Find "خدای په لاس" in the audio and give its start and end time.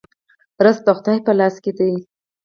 0.97-1.55